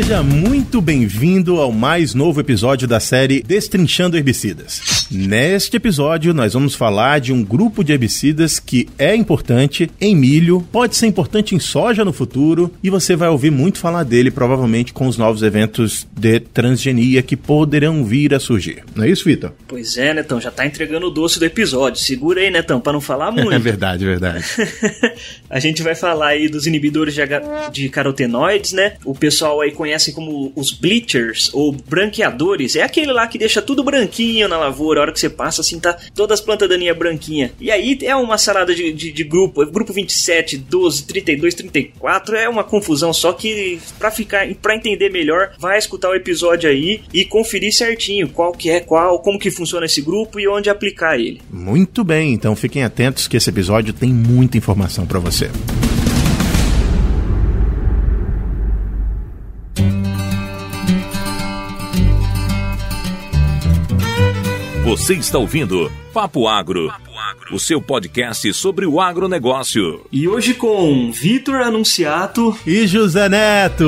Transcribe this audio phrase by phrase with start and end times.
[0.00, 5.06] Seja muito bem-vindo ao mais novo episódio da série Destrinchando Herbicidas.
[5.10, 10.66] Neste episódio, nós vamos falar de um grupo de herbicidas que é importante em milho,
[10.72, 14.92] pode ser importante em soja no futuro, e você vai ouvir muito falar dele provavelmente
[14.92, 18.82] com os novos eventos de transgenia que poderão vir a surgir.
[18.94, 19.52] Não é isso, Vitor?
[19.68, 22.00] Pois é, Netão, já tá entregando o doce do episódio.
[22.00, 23.52] Segura aí, Netão, para não falar muito.
[23.52, 24.44] É verdade, verdade.
[25.50, 27.20] a gente vai falar aí dos inibidores de,
[27.70, 28.94] de carotenoides, né?
[29.04, 32.76] O pessoal aí conhece como os bleachers ou branqueadores.
[32.76, 35.78] É aquele lá que deixa tudo branquinho na lavoura a hora que você passa, assim,
[35.78, 37.52] tá todas as plantas daninhas branquinha.
[37.60, 42.48] E aí é uma salada de, de, de grupo, grupo 27, 12, 32, 34, é
[42.48, 47.24] uma confusão, só que pra ficar, para entender melhor, vai escutar o episódio aí e
[47.24, 51.40] conferir certinho qual que é qual, como que funciona esse grupo e onde aplicar ele.
[51.50, 55.50] Muito bem, então fiquem atentos que esse episódio tem muita informação para você.
[64.90, 66.92] Você está ouvindo Papo Agro,
[67.52, 70.04] o seu podcast sobre o agronegócio.
[70.10, 73.86] E hoje com Vitor Anunciato e José Neto.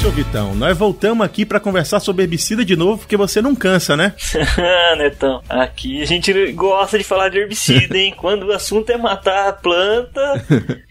[0.00, 0.54] Seu Vitão.
[0.54, 4.14] Nós voltamos aqui para conversar sobre herbicida de novo, porque você não cansa, né?
[4.96, 8.14] Netão, aqui a gente gosta de falar de herbicida, hein?
[8.16, 10.42] Quando o assunto é matar a planta,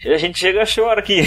[0.06, 1.22] a gente chega a chorar aqui.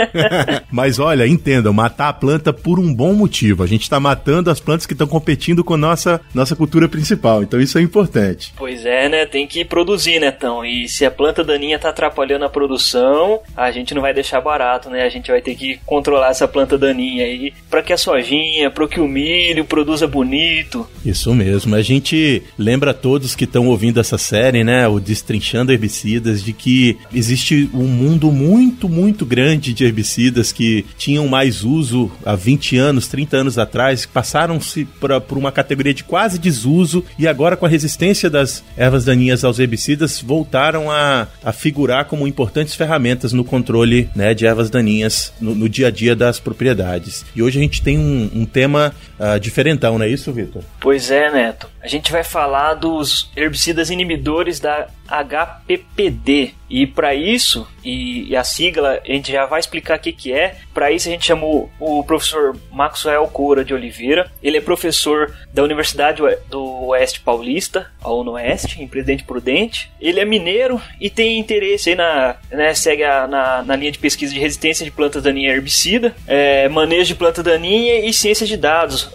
[0.72, 3.62] Mas olha, entendam, matar a planta por um bom motivo.
[3.62, 7.42] A gente está matando as plantas que estão competindo com nossa nossa cultura principal.
[7.42, 8.54] Então isso é importante.
[8.56, 9.26] Pois é, né?
[9.26, 10.64] Tem que produzir, Netão.
[10.64, 14.88] E se a planta daninha tá atrapalhando a produção, a gente não vai deixar barato,
[14.88, 15.04] né?
[15.04, 18.86] A gente vai ter que controlar essa planta daninha aí, para que a sojinha, para
[18.86, 20.86] que o milho produza bonito.
[21.04, 21.74] Isso mesmo.
[21.74, 26.52] A gente lembra a todos que estão ouvindo essa série, né, o Destrinchando Herbicidas, de
[26.52, 32.76] que existe um mundo muito, muito grande de herbicidas que tinham mais uso há 20
[32.76, 34.84] anos, 30 anos atrás, passaram-se
[35.26, 39.58] por uma categoria de quase desuso e agora com a resistência das ervas daninhas aos
[39.58, 45.54] herbicidas voltaram a, a figurar como importantes ferramentas no controle né, de ervas daninhas no,
[45.54, 46.99] no dia a dia das propriedades
[47.34, 50.62] E hoje a gente tem um, um tema uh, diferentão, não é isso, Vitor?
[50.80, 51.68] Pois é, Neto.
[51.82, 56.54] A gente vai falar dos herbicidas inibidores da HPPD.
[56.68, 60.32] E para isso, e, e, a sigla, a gente já vai explicar o que, que
[60.32, 60.56] é.
[60.72, 64.30] Para isso, a gente chamou o professor Maxwell Coura de Oliveira.
[64.40, 69.90] Ele é professor da Universidade do Oeste Paulista, a UNOeste, em Presidente Prudente.
[70.00, 72.36] Ele é mineiro e tem interesse aí na.
[72.50, 76.68] Né, segue a, na, na linha de pesquisa de resistência de plantas daninhas herbicida, é,
[76.68, 79.10] manejo de planta daninha e ciência de dados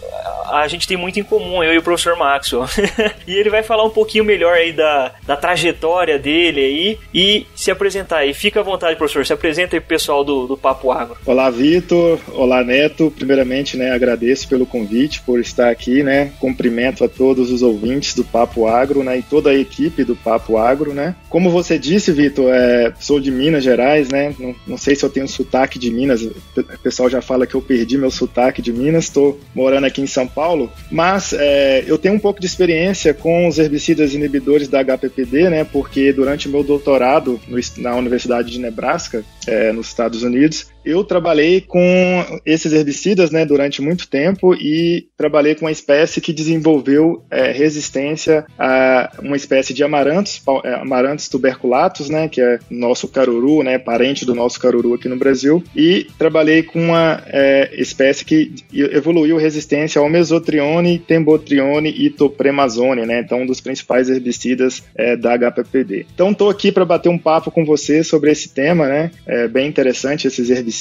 [0.50, 2.64] a gente tem muito em comum, eu e o professor Maxwell.
[3.26, 7.70] e ele vai falar um pouquinho melhor aí da, da trajetória dele aí e se
[7.70, 8.34] apresentar aí.
[8.34, 11.16] Fica à vontade, professor, se apresenta aí pro pessoal do, do Papo Agro.
[11.24, 12.18] Olá, Vitor.
[12.32, 13.12] Olá, Neto.
[13.16, 16.32] Primeiramente, né, agradeço pelo convite, por estar aqui, né.
[16.38, 20.56] Cumprimento a todos os ouvintes do Papo Agro, né, e toda a equipe do Papo
[20.56, 21.14] Agro, né.
[21.28, 25.10] Como você disse, Vitor, é, sou de Minas Gerais, né, não, não sei se eu
[25.10, 26.34] tenho sotaque de Minas, o
[26.82, 30.26] pessoal já fala que eu perdi meu sotaque de Minas, estou morando aqui em São
[30.26, 35.50] Paulo, mas é, eu tenho um pouco de experiência com os herbicidas inibidores da HPPD,
[35.50, 35.64] né?
[35.64, 41.02] Porque durante o meu doutorado no, na Universidade de Nebraska, é, nos Estados Unidos, eu
[41.02, 47.24] trabalhei com esses herbicidas né, durante muito tempo e trabalhei com uma espécie que desenvolveu
[47.28, 53.64] é, resistência a uma espécie de amarantos, é, amarantos tuberculatus, né, que é nosso caruru,
[53.64, 58.54] né, parente do nosso caruru aqui no Brasil, e trabalhei com uma é, espécie que
[58.72, 65.36] evoluiu resistência ao mesotrione, tembotrione e topremazone, né, então um dos principais herbicidas é, da
[65.36, 66.06] HPPD.
[66.14, 69.66] Então estou aqui para bater um papo com você sobre esse tema, né, é bem
[69.66, 70.75] interessante esses herbicidas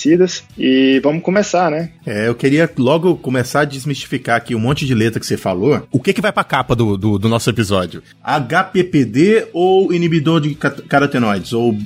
[0.57, 1.91] E vamos começar, né?
[2.05, 5.87] É, eu queria logo começar a desmistificar aqui um monte de letra que você falou.
[5.91, 8.03] O que que vai pra capa do, do, do nosso episódio?
[8.23, 11.53] HPPD ou inibidor de carotenoides?
[11.53, 11.77] Ou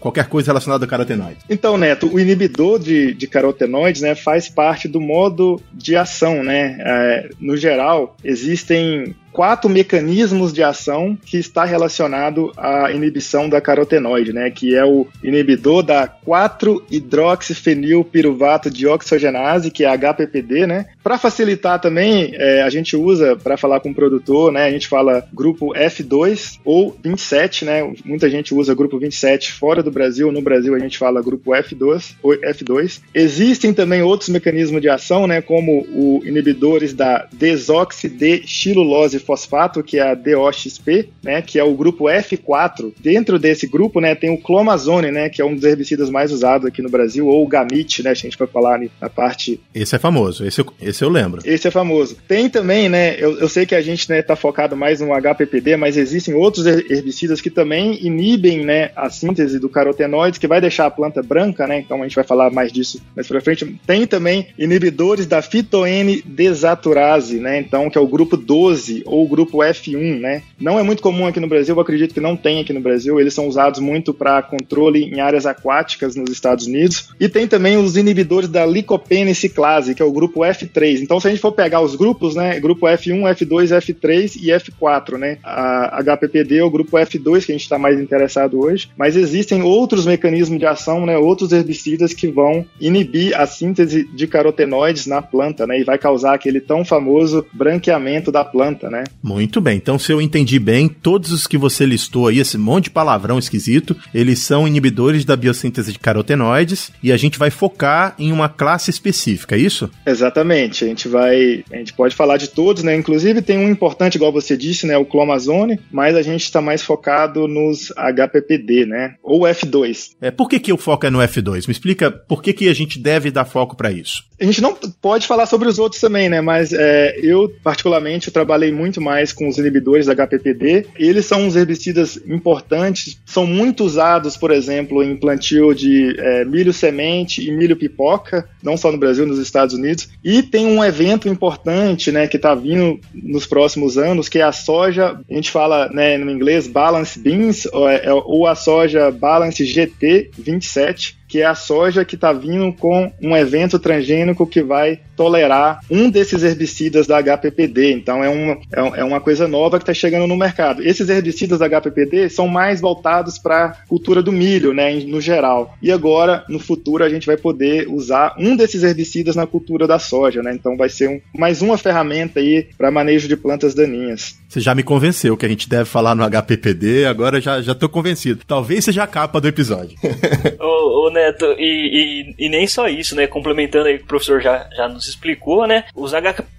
[0.00, 1.44] qualquer coisa relacionada a carotenoides?
[1.48, 6.76] Então, Neto, o inibidor de, de carotenoides né, faz parte do modo de ação, né?
[6.80, 14.32] É, no geral, existem quatro mecanismos de ação que está relacionado à inibição da carotenoide,
[14.32, 20.86] né, que é o inibidor da 4-hidroxifenilpiruvato dioxogenase, que é HPPD, né.
[21.02, 24.86] Para facilitar também, é, a gente usa para falar com o produtor, né, a gente
[24.86, 30.42] fala grupo F2 ou 27, né, muita gente usa grupo 27 fora do Brasil, no
[30.42, 33.00] Brasil a gente fala grupo F2, F2.
[33.14, 40.02] Existem também outros mecanismos de ação, né, como o inibidores da desoxidexilulose fosfato, que é
[40.02, 42.92] a DOXP, né, que é o grupo F4.
[43.00, 46.66] Dentro desse grupo, né, tem o clomazone, né, que é um dos herbicidas mais usados
[46.66, 49.58] aqui no Brasil, ou o gamit, né, a gente vai falar na parte...
[49.74, 51.40] Esse é famoso, esse eu, esse eu lembro.
[51.42, 52.18] Esse é famoso.
[52.28, 55.78] Tem também, né, eu, eu sei que a gente, né, tá focado mais no HPPD,
[55.78, 60.86] mas existem outros herbicidas que também inibem, né, a síntese do carotenoides, que vai deixar
[60.86, 63.80] a planta branca, né, então a gente vai falar mais disso mais pra frente.
[63.86, 69.28] Tem também inibidores da fitoene desaturase, né, então, que é o grupo 12, ou o
[69.28, 70.42] grupo F1, né.
[70.60, 73.20] Não é muito comum aqui no Brasil, eu acredito que não tem aqui no Brasil,
[73.20, 77.08] eles são usados muito para controle em áreas aquáticas nos Estados Unidos.
[77.18, 81.00] E tem também os inibidores da licopene ciclase, que é o grupo F3.
[81.00, 85.18] Então, se a gente for pegar os grupos, né, grupo F1, F2, F3 e F4,
[85.18, 89.16] né, a HPPD é o grupo F2 que a gente está mais interessado hoje, mas
[89.44, 95.06] existem outros mecanismos de ação, né, outros herbicidas que vão inibir a síntese de carotenoides
[95.06, 99.04] na planta, né, e vai causar aquele tão famoso branqueamento da planta, né.
[99.22, 102.84] Muito bem, então se eu entendi bem, todos os que você listou aí, esse monte
[102.84, 108.14] de palavrão esquisito, eles são inibidores da biossíntese de carotenoides e a gente vai focar
[108.18, 109.90] em uma classe específica, é isso?
[110.06, 114.14] Exatamente, a gente vai, a gente pode falar de todos, né, inclusive tem um importante,
[114.14, 119.14] igual você disse, né, o clomazone, mas a gente está mais focado nos HPPD, né,
[119.34, 120.10] ou F2.
[120.20, 121.66] É, por que que o foco é no F2?
[121.66, 124.22] Me explica por que que a gente deve dar foco para isso?
[124.40, 126.40] A gente não pode falar sobre os outros também, né?
[126.40, 130.86] Mas é, eu, particularmente, eu trabalhei muito mais com os inibidores da HPPD.
[130.96, 136.72] Eles são uns herbicidas importantes, são muito usados, por exemplo, em plantio de é, milho
[136.72, 140.08] semente e milho pipoca, não só no Brasil, nos Estados Unidos.
[140.22, 144.52] E tem um evento importante, né, que está vindo nos próximos anos, que é a
[144.52, 149.64] soja, a gente fala né, no inglês Balance Beans, ou, é, ou a soja Balance
[149.64, 155.00] GT 27 que é a soja que está vindo com um evento transgênico que vai
[155.16, 157.92] tolerar um desses herbicidas da HPPD.
[157.92, 160.82] Então é uma, é, é uma coisa nova que está chegando no mercado.
[160.82, 165.76] Esses herbicidas da HPPD são mais voltados para a cultura do milho, né, no geral.
[165.80, 169.98] E agora, no futuro, a gente vai poder usar um desses herbicidas na cultura da
[169.98, 170.42] soja.
[170.42, 170.52] Né?
[170.54, 174.36] Então vai ser um, mais uma ferramenta aí para manejo de plantas daninhas.
[174.48, 177.88] Você já me convenceu que a gente deve falar no HPPD, agora já, já tô
[177.88, 178.42] convencido.
[178.46, 179.98] Talvez seja a capa do episódio.
[180.60, 183.26] ô, ô, Neto, e, e, e, nem só isso, né?
[183.26, 185.84] Complementando aí que o professor já, já nos explicou, né?
[185.94, 186.12] Os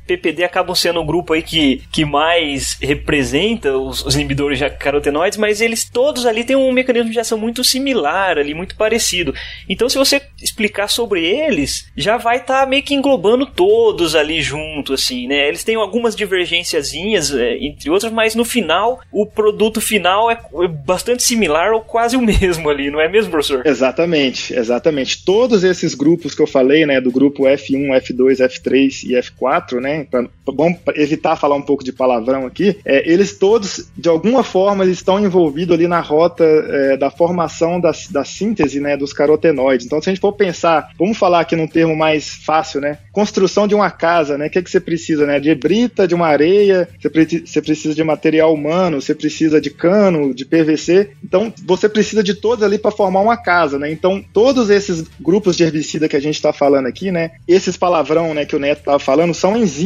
[0.05, 5.37] HPPD acabam sendo um grupo aí que, que mais representa os, os inibidores de carotenoides,
[5.37, 9.33] mas eles todos ali têm um mecanismo de ação muito similar, ali, muito parecido.
[9.67, 14.41] Então, se você explicar sobre eles, já vai estar tá meio que englobando todos ali
[14.41, 15.47] junto, assim, né?
[15.47, 20.37] Eles têm algumas divergênciazinhas é, entre outras, mas no final, o produto final é
[20.85, 23.65] bastante similar ou quase o mesmo ali, não é mesmo, professor?
[23.65, 25.23] Exatamente, exatamente.
[25.25, 29.94] Todos esses grupos que eu falei, né, do grupo F1, F2, F3 e F4, né,
[30.03, 34.83] pra, vamos evitar falar um pouco de palavrão aqui, é, eles todos, de alguma forma,
[34.83, 39.85] eles estão envolvidos ali na rota é, da formação da, da síntese, né, dos carotenoides.
[39.85, 43.67] Então, se a gente for pensar, vamos falar aqui num termo mais fácil, né, construção
[43.67, 46.27] de uma casa, né, o que, é que você precisa, né, de brita, de uma
[46.27, 47.09] areia, você,
[47.45, 51.11] você precisa precisa de material humano, você precisa de cano, de PVC.
[51.23, 53.91] Então, você precisa de todos ali para formar uma casa, né?
[53.91, 57.31] Então, todos esses grupos de herbicida que a gente está falando aqui, né?
[57.47, 59.84] Esses palavrão, né, que o Neto estava falando, são enzimas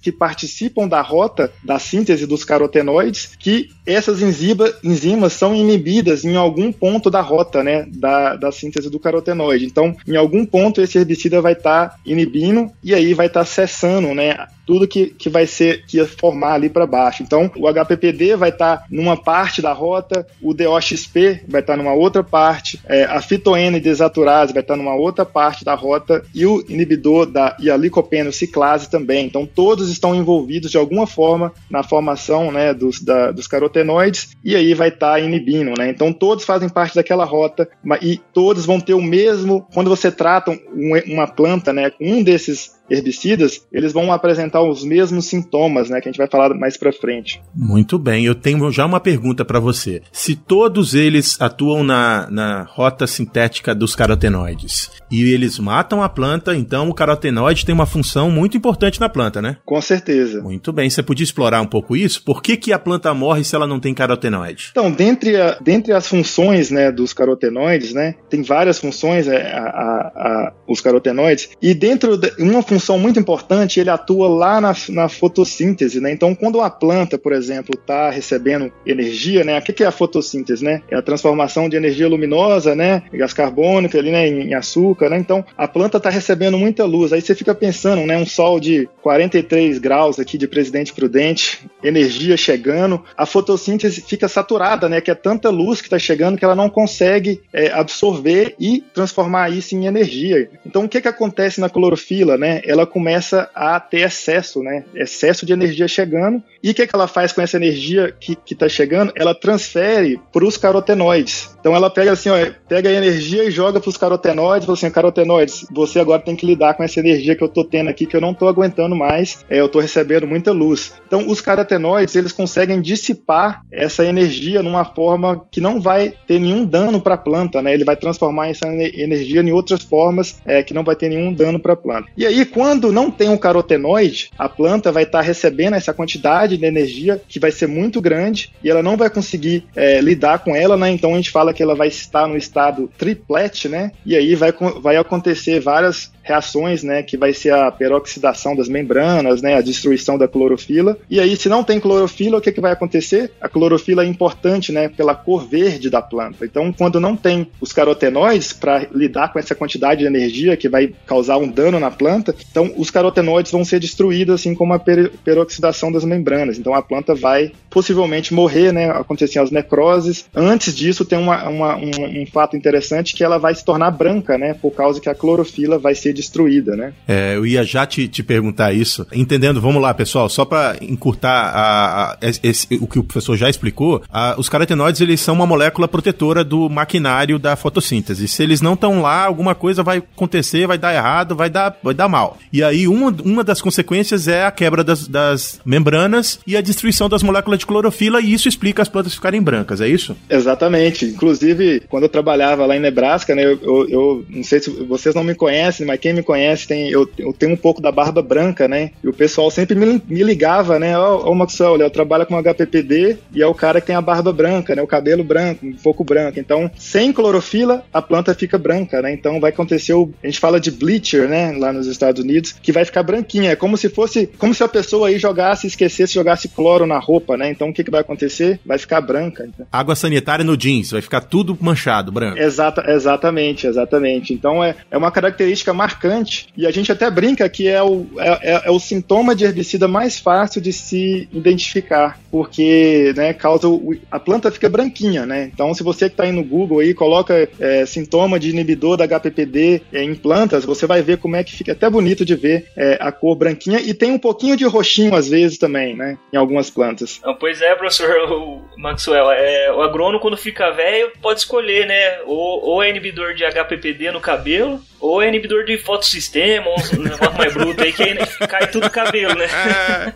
[0.00, 6.72] que participam da rota da síntese dos carotenoides, que essas enzimas, são inibidas em algum
[6.72, 9.64] ponto da rota, né, da, da síntese do carotenoide.
[9.64, 13.46] Então, em algum ponto esse herbicida vai estar tá inibindo e aí vai estar tá
[13.46, 17.22] cessando, né, tudo que, que vai ser que ia formar ali para baixo.
[17.22, 21.76] Então, o HPPD vai estar tá numa parte da rota, o DOXP vai estar tá
[21.76, 26.24] numa outra parte, é, a fitoene desaturase vai estar tá numa outra parte da rota
[26.34, 29.26] e o inibidor da e a licopeno ciclase também.
[29.26, 34.54] Então, todos estão envolvidos de alguma forma na formação né, dos, da, dos carotenoides e
[34.54, 35.74] aí vai estar tá inibindo.
[35.76, 35.90] Né?
[35.90, 37.68] Então, todos fazem parte daquela rota
[38.00, 39.66] e todos vão ter o mesmo.
[39.74, 44.84] Quando você trata um, uma planta né, com um desses herbicidas, eles vão apresentar os
[44.84, 47.40] mesmos sintomas, né, que a gente vai falar mais para frente.
[47.54, 50.02] Muito bem, eu tenho já uma pergunta para você.
[50.12, 56.54] Se todos eles atuam na, na rota sintética dos carotenoides e eles matam a planta,
[56.54, 59.56] então o carotenoide tem uma função muito importante na planta, né?
[59.64, 60.42] Com certeza.
[60.42, 62.22] Muito bem, você podia explorar um pouco isso?
[62.22, 64.68] Por que, que a planta morre se ela não tem carotenoide?
[64.70, 69.62] Então, dentre, a, dentre as funções né, dos carotenoides, né, tem várias funções, é, a,
[69.64, 74.74] a, os carotenoides, e dentro de uma função função muito importante, ele atua lá na,
[74.88, 76.10] na fotossíntese, né?
[76.10, 79.56] Então, quando uma planta, por exemplo, está recebendo energia, né?
[79.58, 80.82] O que é a fotossíntese, né?
[80.90, 83.04] É a transformação de energia luminosa, né?
[83.12, 84.26] Gás carbônico ali, né?
[84.26, 85.18] Em açúcar, né?
[85.18, 87.12] Então, a planta está recebendo muita luz.
[87.12, 88.16] Aí você fica pensando, né?
[88.16, 94.88] Um sol de 43 graus aqui de Presidente Prudente, energia chegando, a fotossíntese fica saturada,
[94.88, 95.00] né?
[95.00, 99.52] Que é tanta luz que está chegando que ela não consegue é, absorver e transformar
[99.52, 100.50] isso em energia.
[100.66, 102.60] Então, o que que acontece na clorofila, né?
[102.64, 104.84] Ela começa a ter excesso, né?
[104.94, 106.42] Excesso de energia chegando.
[106.62, 109.12] E o que que ela faz com essa energia que está chegando?
[109.14, 111.54] Ela transfere para os carotenoides.
[111.60, 112.36] Então, ela pega assim, ó,
[112.68, 116.46] pega a energia e joga para os carotenoides, fala assim, carotenoides, você agora tem que
[116.46, 119.44] lidar com essa energia que eu estou tendo aqui, que eu não estou aguentando mais,
[119.48, 120.94] é, eu estou recebendo muita luz.
[121.06, 126.64] Então, os carotenoides, eles conseguem dissipar essa energia numa forma que não vai ter nenhum
[126.64, 127.74] dano para a planta, né?
[127.74, 131.58] Ele vai transformar essa energia em outras formas é, que não vai ter nenhum dano
[131.58, 132.08] para a planta.
[132.16, 136.56] E aí, quando não tem um carotenoide, a planta vai estar tá recebendo essa quantidade
[136.56, 140.54] de energia que vai ser muito grande e ela não vai conseguir é, lidar com
[140.54, 140.88] ela, né?
[140.88, 143.90] Então a gente fala que ela vai estar no estado triplet, né?
[144.06, 149.42] E aí vai, vai acontecer várias reações, né, que vai ser a peroxidação das membranas,
[149.42, 150.96] né, a destruição da clorofila.
[151.08, 153.30] E aí, se não tem clorofila, o que, que vai acontecer?
[153.40, 156.44] A clorofila é importante, né, pela cor verde da planta.
[156.44, 160.94] Então, quando não tem os carotenoides para lidar com essa quantidade de energia que vai
[161.06, 165.10] causar um dano na planta, então os carotenoides vão ser destruídos, assim como a per
[165.22, 166.58] peroxidação das membranas.
[166.58, 170.24] Então, a planta vai possivelmente morrer, né, acontecer as necroses.
[170.34, 174.38] Antes disso, tem uma, uma, um, um fato interessante que ela vai se tornar branca,
[174.38, 176.92] né, por causa que a clorofila vai ser destruída, né?
[177.06, 179.06] É, eu ia já te, te perguntar isso.
[179.12, 183.50] Entendendo, vamos lá, pessoal, só para encurtar a, a, esse, o que o professor já
[183.50, 188.28] explicou, a, os carotenoides eles são uma molécula protetora do maquinário da fotossíntese.
[188.28, 191.94] Se eles não estão lá, alguma coisa vai acontecer, vai dar errado, vai dar, vai
[191.94, 192.38] dar mal.
[192.52, 197.08] E aí, uma, uma das consequências é a quebra das, das membranas e a destruição
[197.08, 200.16] das moléculas de clorofila, e isso explica as plantas ficarem brancas, é isso?
[200.28, 201.06] Exatamente.
[201.06, 205.14] Inclusive, quando eu trabalhava lá em Nebraska, né, eu, eu, eu não sei se vocês
[205.14, 208.20] não me conhecem, mas quem me conhece tem eu, eu tenho um pouco da barba
[208.20, 208.90] branca, né?
[209.02, 210.98] E o pessoal sempre me, me ligava, né?
[210.98, 214.02] Ó, oh, oh, Maxwell, eu trabalho com HPPD e é o cara que tem a
[214.02, 214.82] barba branca, né?
[214.82, 216.38] O cabelo branco, um pouco branco.
[216.38, 219.14] Então, sem clorofila, a planta fica branca, né?
[219.14, 221.52] Então vai acontecer o, a gente fala de bleacher, né?
[221.56, 223.52] Lá nos Estados Unidos, que vai ficar branquinha.
[223.52, 227.34] É como se fosse, como se a pessoa aí jogasse, esquecesse, jogasse cloro na roupa,
[227.34, 227.48] né?
[227.48, 228.60] Então o que, que vai acontecer?
[228.66, 229.48] Vai ficar branca.
[229.48, 229.66] Então.
[229.72, 232.38] Água sanitária no jeans, vai ficar tudo manchado, branco.
[232.38, 234.34] Exata, exatamente, exatamente.
[234.34, 238.06] Então é, é uma característica marcante marcante e a gente até brinca que é o,
[238.18, 243.68] é, é, é o sintoma de herbicida mais fácil de se identificar, porque né, causa
[243.68, 245.50] o, a planta fica branquinha, né?
[245.52, 249.06] Então, se você que está aí no Google aí coloca é, sintoma de inibidor da
[249.06, 252.66] HPPD é, em plantas, você vai ver como é que fica até bonito de ver
[252.76, 256.18] é, a cor branquinha e tem um pouquinho de roxinho às vezes também, né?
[256.32, 257.20] Em algumas plantas.
[257.24, 258.08] Não, pois é, professor
[258.76, 262.20] Maxwell, é, o agrônomo quando fica velho pode escolher, né?
[262.26, 267.02] Ou, ou é inibidor de HPPD no cabelo, ou é inibidor de fotossistema, ou um
[267.02, 268.16] negócio mais bruto aí, que aí
[268.48, 269.46] cai tudo cabelo, né?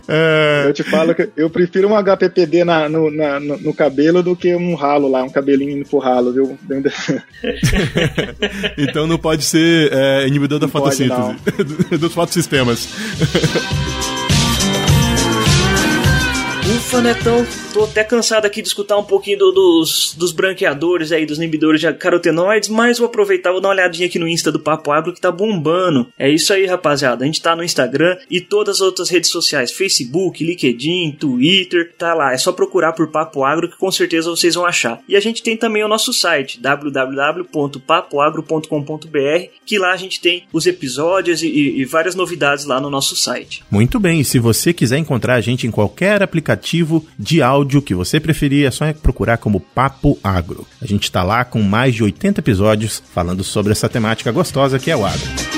[0.07, 0.63] É.
[0.67, 4.35] Eu te falo que eu prefiro um HPPD na, no, na, no, no, cabelo do
[4.35, 6.57] que um ralo lá, um cabelinho indo pro ralo, viu?
[8.77, 12.89] então não pode ser é, inibidor da não fotossíntese, pode, dos fotossistemas.
[16.89, 21.23] Ufa, Netão, tô até cansado aqui de escutar um pouquinho do, dos, dos branqueadores aí,
[21.23, 24.59] dos inibidores de carotenoides, mas vou aproveitar, vou dar uma olhadinha aqui no Insta do
[24.59, 26.07] Papo Agro que tá bombando.
[26.17, 27.23] É isso aí, rapaziada.
[27.23, 32.15] A gente tá no Instagram e todas as outras redes sociais, Facebook, LinkedIn, Twitter, tá
[32.15, 32.33] lá.
[32.33, 34.99] É só procurar por Papo Agro que com certeza vocês vão achar.
[35.07, 40.65] E a gente tem também o nosso site, www.papoagro.com.br, que lá a gente tem os
[40.65, 43.63] episódios e, e, e várias novidades lá no nosso site.
[43.69, 47.81] Muito bem, e se você quiser encontrar a gente em qualquer aplicativo aplicativo de áudio
[47.81, 50.65] que você preferir, é só procurar como Papo Agro.
[50.81, 54.91] A gente está lá com mais de 80 episódios falando sobre essa temática gostosa que
[54.91, 55.48] é o agro.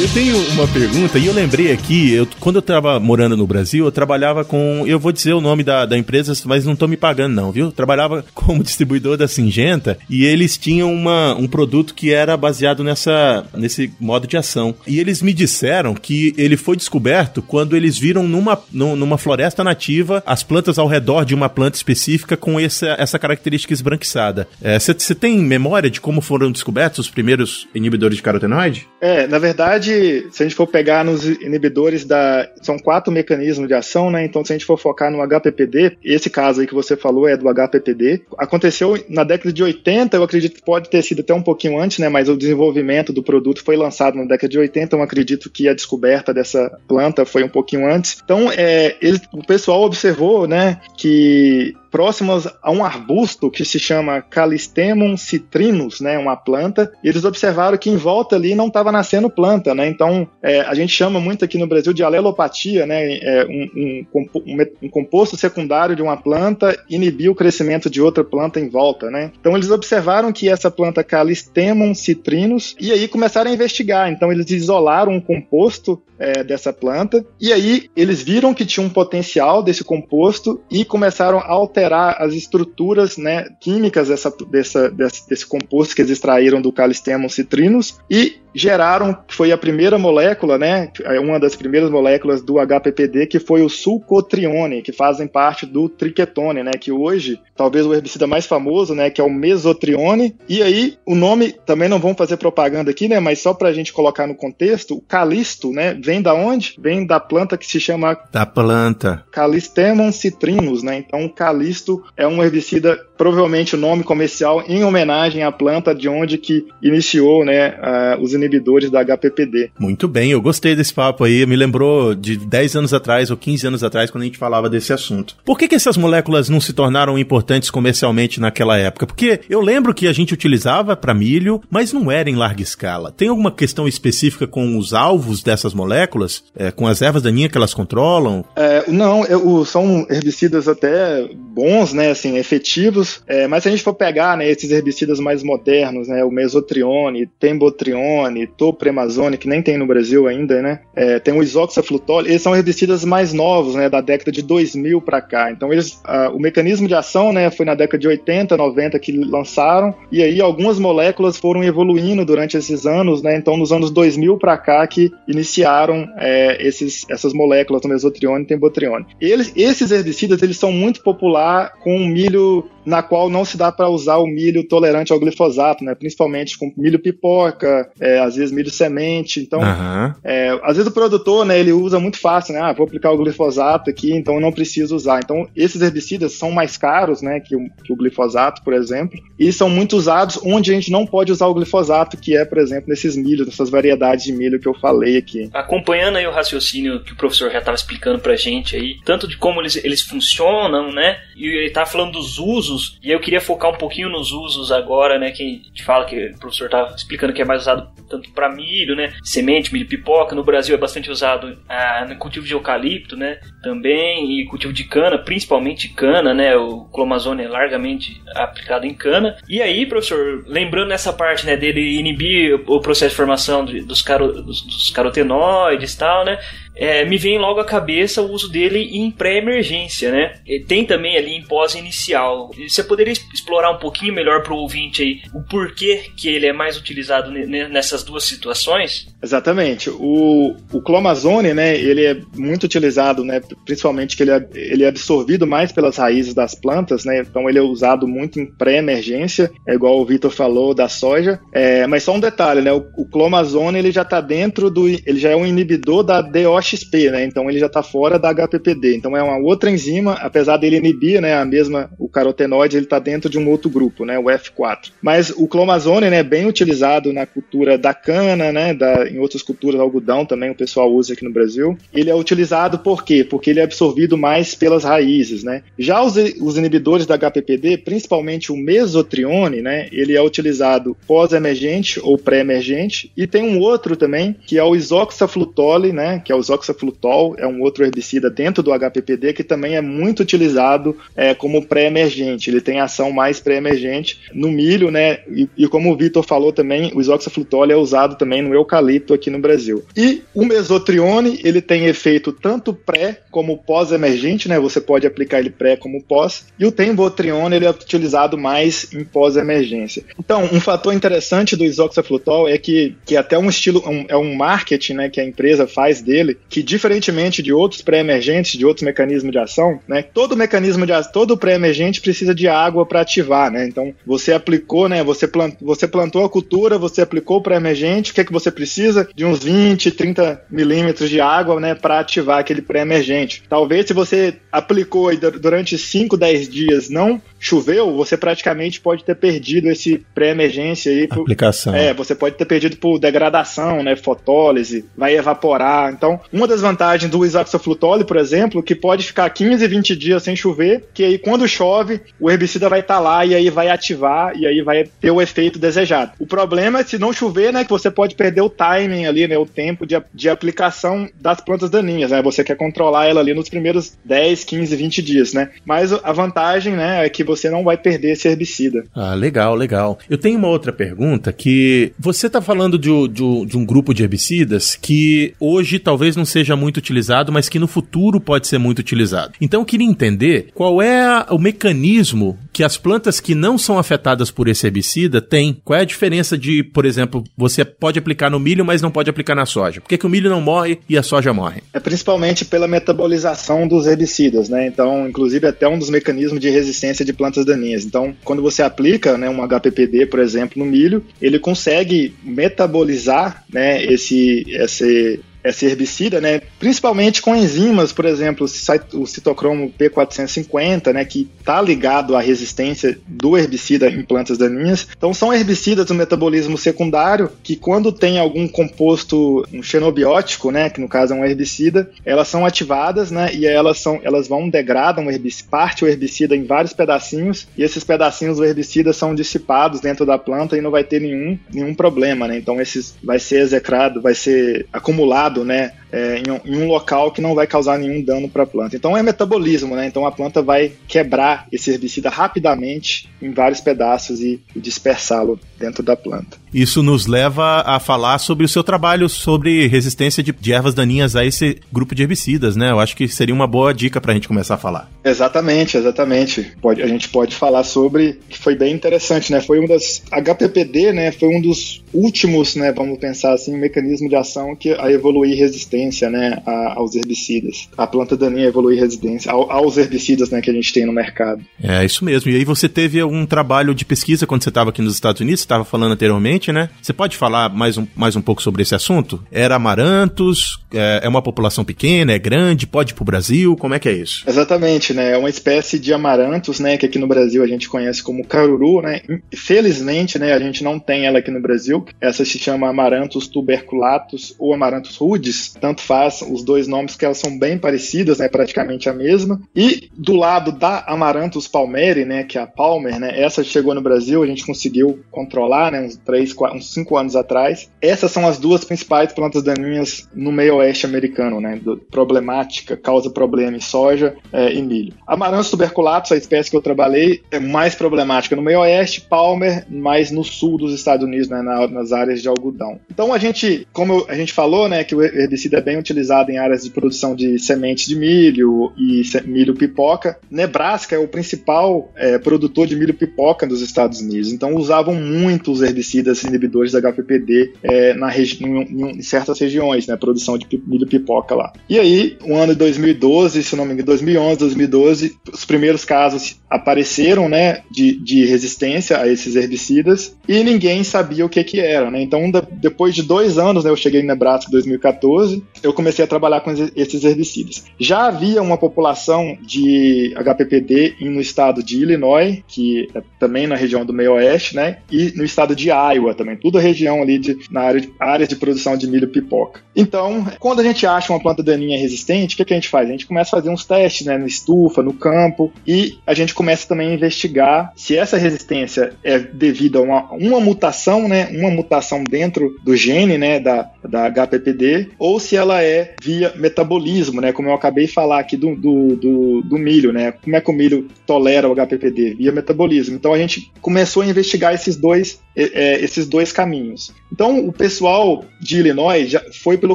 [0.00, 3.84] Eu tenho uma pergunta e eu lembrei aqui, eu, quando eu estava morando no Brasil,
[3.84, 4.82] eu trabalhava com.
[4.86, 7.66] Eu vou dizer o nome da, da empresa, mas não estão me pagando, não, viu?
[7.66, 12.82] Eu trabalhava como distribuidor da Singenta e eles tinham uma, um produto que era baseado
[12.82, 14.74] nessa, nesse modo de ação.
[14.86, 20.22] E eles me disseram que ele foi descoberto quando eles viram numa, numa floresta nativa
[20.24, 24.48] as plantas ao redor de uma planta específica com essa, essa característica esbranquiçada.
[24.80, 28.88] Você é, tem memória de como foram descobertos os primeiros inibidores de carotenoide?
[28.98, 32.48] É, na verdade ele, se a gente for pegar nos inibidores da.
[32.62, 34.24] São quatro mecanismos de ação, né?
[34.24, 37.36] Então, se a gente for focar no HPPD, esse caso aí que você falou é
[37.36, 38.22] do HPPD.
[38.38, 41.98] Aconteceu na década de 80, eu acredito que pode ter sido até um pouquinho antes,
[41.98, 42.08] né?
[42.08, 45.74] Mas o desenvolvimento do produto foi lançado na década de 80, então acredito que a
[45.74, 48.20] descoberta dessa planta foi um pouquinho antes.
[48.24, 54.22] Então, é, ele, o pessoal observou, né, que próximas a um arbusto que se chama
[54.22, 59.28] Calistemum citrinus, né, uma planta, e eles observaram que em volta ali não estava nascendo
[59.28, 63.46] planta, né, então é, a gente chama muito aqui no Brasil de alelopatia, né, é
[63.46, 68.68] um, um, um, composto secundário de uma planta inibir o crescimento de outra planta em
[68.68, 74.10] volta, né, então eles observaram que essa planta Calistemum citrinus, e aí começaram a investigar,
[74.10, 78.90] então eles isolaram um composto é, dessa planta, e aí eles viram que tinha um
[78.90, 85.46] potencial desse composto e começaram a alterar as estruturas né, químicas dessa, dessa, desse, desse
[85.46, 90.90] composto que eles extraíram do Calistemmum citrinus e geraram, que foi a primeira molécula, né,
[91.22, 96.62] uma das primeiras moléculas do HPPD, que foi o sulcotrione, que fazem parte do triquetone,
[96.62, 100.98] né, que hoje, talvez o herbicida mais famoso, né, que é o mesotrione, e aí
[101.06, 104.26] o nome, também não vamos fazer propaganda aqui, né, mas só para a gente colocar
[104.26, 106.74] no contexto, o calisto, né, vem da onde?
[106.78, 108.18] Vem da planta que se chama...
[108.32, 109.24] Da planta.
[109.30, 111.32] Calistemum citrinus, né, então o
[111.70, 116.66] calisto é um herbicida, provavelmente o nome comercial, em homenagem à planta de onde que
[116.82, 119.72] iniciou, né, uh, os inibidores da HPPD.
[119.78, 123.66] Muito bem, eu gostei desse papo aí, me lembrou de 10 anos atrás ou 15
[123.66, 125.36] anos atrás quando a gente falava desse assunto.
[125.44, 129.06] Por que, que essas moléculas não se tornaram importantes comercialmente naquela época?
[129.06, 133.12] Porque eu lembro que a gente utilizava para milho, mas não era em larga escala.
[133.14, 136.42] Tem alguma questão específica com os alvos dessas moléculas?
[136.56, 138.46] É, com as ervas daninhas que elas controlam?
[138.56, 143.82] É, não, eu, são herbicidas até bons, né, assim, efetivos, é, mas se a gente
[143.82, 149.78] for pegar, né, esses herbicidas mais modernos, né, o mesotrione, tembotrione, Topremazone, que nem tem
[149.78, 150.80] no Brasil ainda, né?
[150.94, 155.20] É, tem o Isoxaflutol, eles são herbicidas mais novos, né, da década de 2000 para
[155.20, 155.50] cá.
[155.50, 156.00] Então eles,
[156.34, 160.40] o mecanismo de ação, né, foi na década de 80, 90 que lançaram, e aí
[160.40, 163.36] algumas moléculas foram evoluindo durante esses anos, né?
[163.36, 168.46] Então nos anos 2000 para cá que iniciaram é, esses, essas moléculas, o mesotrione e
[168.46, 169.06] tembotrione.
[169.20, 173.88] Eles, esses herbicidas, eles são muito popular com milho na qual não se dá para
[173.88, 175.94] usar o milho tolerante ao glifosato, né?
[175.94, 179.40] Principalmente com milho pipoca, é, às vezes milho semente.
[179.40, 180.14] Então, uhum.
[180.24, 182.60] é, às vezes o produtor, né, ele usa muito fácil, né?
[182.60, 185.20] Ah, vou aplicar o glifosato aqui, então eu não preciso usar.
[185.22, 189.52] Então, esses herbicidas são mais caros, né, que o, que o glifosato, por exemplo, e
[189.52, 192.88] são muito usados onde a gente não pode usar o glifosato, que é, por exemplo,
[192.88, 195.50] nesses milhos, nessas variedades de milho que eu falei aqui.
[195.52, 199.36] Acompanhando aí o raciocínio que o professor já estava explicando pra gente aí, tanto de
[199.36, 201.18] como eles, eles funcionam, né?
[201.36, 205.18] E ele tá falando dos usos, e eu queria focar um pouquinho nos usos agora,
[205.18, 205.30] né?
[205.30, 208.48] Que a gente fala que o professor tá explicando que é mais usado tanto para
[208.48, 209.12] milho, né?
[209.22, 210.34] Semente, milho pipoca.
[210.34, 213.38] No Brasil é bastante usado ah, no cultivo de eucalipto, né?
[213.62, 216.56] Também, e cultivo de cana, principalmente cana, né?
[216.56, 219.36] O clomazone é largamente aplicado em cana.
[219.48, 224.42] E aí, professor, lembrando nessa parte, né, dele inibir o processo de formação dos, caro,
[224.42, 226.38] dos, dos carotenoides e tal, né?
[226.80, 230.32] É, me vem logo à cabeça o uso dele em pré-emergência, né?
[230.46, 232.50] E tem também ali em pós-inicial.
[232.66, 236.52] Você poderia explorar um pouquinho melhor para o ouvinte aí o porquê que ele é
[236.52, 239.08] mais utilizado nessas duas situações?
[239.22, 239.90] Exatamente.
[239.90, 244.88] O, o clomazone, né, ele é muito utilizado, né, principalmente que ele é, ele é
[244.88, 249.74] absorvido mais pelas raízes das plantas, né, então ele é usado muito em pré-emergência, é
[249.74, 251.38] igual o Vitor falou da soja.
[251.52, 255.18] É, mas só um detalhe, né, o, o clomazone ele já está dentro do, ele
[255.18, 256.22] já é um inibidor da
[256.70, 258.96] DOXP, né, então ele já está fora da HPPD.
[258.96, 262.98] Então é uma outra enzima, apesar dele inibir, né, a mesma, o carotenoide, ele está
[262.98, 264.90] dentro de um outro grupo, né, o F4.
[265.00, 269.42] Mas o clomazone, né, é bem utilizado na cultura da cana, né, da em outras
[269.42, 271.76] culturas, algodão também o pessoal usa aqui no Brasil.
[271.92, 273.24] Ele é utilizado por quê?
[273.24, 275.62] Porque ele é absorvido mais pelas raízes, né?
[275.78, 279.88] Já os, os inibidores da HPPD, principalmente o mesotrione, né?
[279.90, 283.10] Ele é utilizado pós-emergente ou pré-emergente.
[283.16, 286.20] E tem um outro também, que é o isoxaflutole, né?
[286.24, 290.20] Que é o isoxaflutol, é um outro herbicida dentro do HPPD que também é muito
[290.20, 292.50] utilizado é, como pré-emergente.
[292.50, 295.20] Ele tem ação mais pré-emergente no milho, né?
[295.28, 299.30] E, e como o Vitor falou também, o isoxaflutole é usado também no eucalipto aqui
[299.30, 299.84] no Brasil.
[299.96, 304.58] E o mesotrione, ele tem efeito tanto pré como pós-emergente, né?
[304.58, 306.46] Você pode aplicar ele pré como pós.
[306.58, 310.02] E o tembotrione, ele é utilizado mais em pós-emergência.
[310.18, 314.34] Então, um fator interessante do isoxaflutol é que, que até um estilo, um, é um
[314.34, 319.30] marketing, né, que a empresa faz dele, que diferentemente de outros pré-emergentes, de outros mecanismos
[319.30, 323.66] de ação, né, todo mecanismo de todo pré-emergente precisa de água para ativar, né?
[323.66, 328.14] Então, você aplicou, né, você, plant, você plantou a cultura, você aplicou o pré-emergente, o
[328.14, 329.08] que é que você precisa?
[329.14, 333.44] De uns 20, 30 milímetros de água, né, para ativar aquele pré-emergente.
[333.48, 339.70] Talvez se você aplicou durante 5, 10 dias não choveu, você praticamente pode ter perdido
[339.70, 341.06] esse pré-emergência aí.
[341.06, 341.74] Por, Aplicação.
[341.74, 345.92] É, você pode ter perdido por degradação, né, fotólise, vai evaporar.
[345.92, 350.34] Então, uma das vantagens do isoxaflutole, por exemplo, que pode ficar 15, 20 dias sem
[350.34, 354.34] chover, que aí quando chove, o herbicida vai estar tá lá e aí vai ativar
[354.36, 356.12] e aí vai ter o efeito desejado.
[356.18, 359.36] O problema é se não chover, né, que você pode perder o timing ali, né,
[359.36, 362.22] o tempo de, de aplicação das plantas daninhas, né?
[362.22, 365.50] Você quer controlar ela ali nos primeiros 10, 15, 20 dias, né?
[365.64, 368.84] Mas a vantagem, né, é que você não vai perder esse herbicida.
[368.94, 369.98] Ah, legal, legal.
[370.08, 374.02] Eu tenho uma outra pergunta que você está falando de, de, de, um grupo de
[374.02, 378.78] herbicidas que hoje talvez não seja muito utilizado, mas que no futuro pode ser muito
[378.78, 379.32] utilizado.
[379.40, 384.30] Então eu queria entender qual é o mecanismo que as plantas que não são afetadas
[384.30, 385.60] por esse herbicida têm.
[385.64, 389.10] Qual é a diferença de, por exemplo, você pode aplicar no milho, mas não pode
[389.10, 389.80] aplicar na soja?
[389.80, 391.62] Por que, que o milho não morre e a soja morre?
[391.72, 394.66] É principalmente pela metabolização dos herbicidas, né?
[394.66, 397.84] Então, inclusive até um dos mecanismos de resistência de plantas daninhas.
[397.84, 403.84] Então, quando você aplica né, um HPPD, por exemplo, no milho, ele consegue metabolizar né,
[403.84, 408.46] esse, esse esse herbicida, né, principalmente com enzimas, por exemplo,
[408.94, 414.86] o citocromo P450, né, que está ligado à resistência do herbicida em plantas daninhas.
[414.96, 420.80] Então são herbicidas do metabolismo secundário que quando tem algum composto um xenobiótico, né, que
[420.80, 425.06] no caso é um herbicida, elas são ativadas, né, e elas são elas vão degradam
[425.06, 429.80] o herbicida, parte o herbicida em vários pedacinhos e esses pedacinhos do herbicida são dissipados
[429.80, 432.36] dentro da planta e não vai ter nenhum nenhum problema, né?
[432.36, 437.10] Então esses vai ser execrado, vai ser acumulado né, é, em, um, em, um, local
[437.10, 438.76] que não vai causar nenhum dano para a planta.
[438.76, 439.86] Então é metabolismo, né?
[439.86, 445.82] Então a planta vai quebrar esse herbicida rapidamente em vários pedaços e, e dispersá-lo dentro
[445.82, 446.38] da planta.
[446.52, 451.14] Isso nos leva a falar sobre o seu trabalho sobre resistência de, de ervas daninhas
[451.14, 452.70] a esse grupo de herbicidas, né?
[452.70, 454.90] Eu acho que seria uma boa dica para a gente começar a falar.
[455.04, 456.52] Exatamente, exatamente.
[456.60, 459.40] Pode, a gente pode falar sobre que foi bem interessante, né?
[459.40, 461.12] Foi um das HPPD, né?
[461.12, 462.72] Foi um dos últimos, né?
[462.72, 465.79] Vamos pensar assim, mecanismo de ação que a evoluir resistência,
[466.10, 466.42] né?
[466.46, 467.68] A, aos herbicidas.
[467.76, 470.40] A planta daninha evoluir resistência ao, aos herbicidas, né?
[470.40, 471.42] Que a gente tem no mercado.
[471.62, 472.30] É isso mesmo.
[472.30, 475.40] E aí você teve um trabalho de pesquisa quando você estava aqui nos Estados Unidos?
[475.40, 476.68] Estava falando anteriormente né?
[476.80, 479.22] Você pode falar mais um, mais um pouco sobre esse assunto?
[479.30, 480.60] Era Amarantos?
[480.72, 482.12] É, é uma população pequena?
[482.12, 482.66] É grande?
[482.66, 483.56] Pode ir pro Brasil?
[483.56, 484.24] Como é que é isso?
[484.26, 485.12] Exatamente, né?
[485.12, 486.76] É uma espécie de Amarantos, né?
[486.76, 489.02] Que aqui no Brasil a gente conhece como caruru, né?
[489.34, 490.32] Felizmente, né?
[490.32, 491.84] A gente não tem ela aqui no Brasil.
[492.00, 495.54] Essa se chama Amarantos tuberculatus ou Amarantos rudes.
[495.70, 498.28] Tanto faz os dois nomes que elas são bem parecidas, né?
[498.28, 499.40] Praticamente a mesma.
[499.54, 502.24] E do lado da Amarantos palmeri, né?
[502.24, 503.20] Que é a Palmer, né?
[503.20, 505.80] Essa chegou no Brasil, a gente conseguiu controlar, né?
[505.80, 507.70] Uns três uns 5 anos atrás.
[507.80, 511.60] Essas são as duas principais plantas daninhas no meio oeste americano, né?
[511.62, 514.94] Do, problemática, causa problema em soja é, e milho.
[515.06, 520.10] Amaranthus tuberculatus, a espécie que eu trabalhei, é mais problemática no meio oeste, Palmer mais
[520.10, 521.40] no sul dos Estados Unidos, né?
[521.42, 522.80] Na, nas áreas de algodão.
[522.90, 524.82] Então a gente, como a gente falou, né?
[524.82, 529.02] Que o herbicida é bem utilizado em áreas de produção de sementes de milho e
[529.26, 530.18] milho pipoca.
[530.30, 534.32] Nebraska é o principal é, produtor de milho pipoca dos Estados Unidos.
[534.32, 539.96] Então usavam muito os herbicidas inibidores da HPPD é, na em, em, certas regiões, né,
[539.96, 541.52] produção de milho pipoca lá.
[541.68, 546.38] E aí, o ano de 2012, se não me engano, 2011, 2012, os primeiros casos
[546.48, 551.90] apareceram, né, de, de resistência a esses herbicidas e ninguém sabia o que que era,
[551.90, 552.02] né?
[552.02, 556.08] Então, depois de dois anos, né, eu cheguei em Nebraska em 2014, eu comecei a
[556.08, 557.64] trabalhar com esses herbicidas.
[557.78, 563.84] Já havia uma população de HPPD no estado de Illinois, que é também na região
[563.84, 567.38] do meio oeste, né, e no estado de Iowa, também, toda a região ali de,
[567.50, 569.60] na área de, áreas de produção de milho pipoca.
[569.74, 572.88] Então, quando a gente acha uma planta daninha resistente, o que, que a gente faz?
[572.88, 576.34] A gente começa a fazer uns testes, né, no estufa, no campo, e a gente
[576.34, 581.50] começa também a investigar se essa resistência é devido a uma, uma mutação, né, uma
[581.50, 587.32] mutação dentro do gene, né, da, da HPPD, ou se ela é via metabolismo, né,
[587.32, 590.50] como eu acabei de falar aqui do, do, do, do milho, né, como é que
[590.50, 592.14] o milho tolera o HPPD?
[592.14, 592.94] Via metabolismo.
[592.94, 596.92] Então a gente começou a investigar esses dois, é, esses dois caminhos.
[597.12, 599.74] Então, o pessoal de Illinois já foi pelo